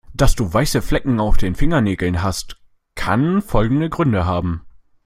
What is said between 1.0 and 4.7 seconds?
auf den Fingernägeln hast, kann folgende Gründe haben.